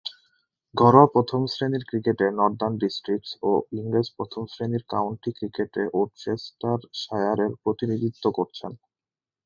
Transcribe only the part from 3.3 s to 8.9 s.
ও ইংরেজ প্রথম-শ্রেণীর কাউন্টি ক্রিকেটে ওরচেস্টারশায়ারের প্রতিনিধিত্ব করেছেন।